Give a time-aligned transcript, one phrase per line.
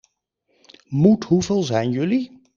[0.89, 2.41] Moet hoeveel zijn jullie?